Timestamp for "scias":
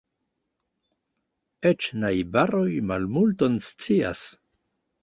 3.71-4.27